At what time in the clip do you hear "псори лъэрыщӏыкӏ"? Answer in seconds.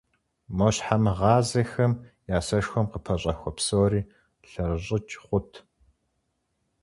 3.57-5.15